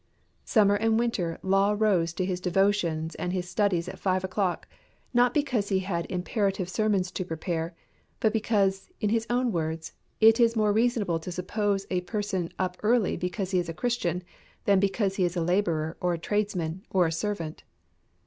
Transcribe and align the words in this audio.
Summer 0.45 0.73
and 0.73 0.97
winter 0.97 1.37
Law 1.43 1.75
rose 1.77 2.11
to 2.13 2.25
his 2.25 2.39
devotions 2.41 3.13
and 3.13 3.31
his 3.31 3.47
studies 3.47 3.87
at 3.87 3.99
five 3.99 4.23
o'clock, 4.23 4.67
not 5.13 5.31
because 5.31 5.69
he 5.69 5.77
had 5.81 6.07
imperative 6.09 6.67
sermons 6.69 7.11
to 7.11 7.23
prepare, 7.23 7.75
but 8.19 8.33
because, 8.33 8.89
in 8.99 9.11
his 9.11 9.27
own 9.29 9.51
words, 9.51 9.93
it 10.19 10.39
is 10.39 10.55
more 10.55 10.73
reasonable 10.73 11.19
to 11.19 11.31
suppose 11.31 11.85
a 11.91 12.01
person 12.01 12.51
up 12.57 12.77
early 12.81 13.15
because 13.15 13.51
he 13.51 13.59
is 13.59 13.69
a 13.69 13.75
Christian 13.75 14.23
than 14.65 14.79
because 14.79 15.17
he 15.17 15.23
is 15.23 15.35
a 15.37 15.41
labourer 15.43 15.95
or 16.01 16.15
a 16.15 16.17
tradesman 16.17 16.83
or 16.89 17.05
a 17.05 17.11
servant. 17.11 17.61